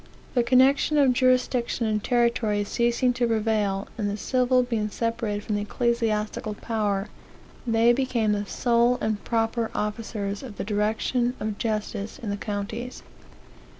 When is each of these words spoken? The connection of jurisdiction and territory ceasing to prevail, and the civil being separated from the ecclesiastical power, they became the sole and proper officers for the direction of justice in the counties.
The 0.33 0.41
connection 0.41 0.97
of 0.97 1.13
jurisdiction 1.13 1.85
and 1.85 2.03
territory 2.03 2.63
ceasing 2.63 3.13
to 3.13 3.27
prevail, 3.27 3.87
and 3.99 4.09
the 4.09 4.17
civil 4.17 4.63
being 4.63 4.89
separated 4.89 5.43
from 5.43 5.53
the 5.53 5.61
ecclesiastical 5.61 6.55
power, 6.55 7.09
they 7.67 7.93
became 7.93 8.31
the 8.31 8.47
sole 8.47 8.97
and 8.99 9.23
proper 9.23 9.69
officers 9.75 10.39
for 10.39 10.49
the 10.49 10.63
direction 10.63 11.35
of 11.39 11.59
justice 11.59 12.17
in 12.17 12.31
the 12.31 12.35
counties. 12.37 13.03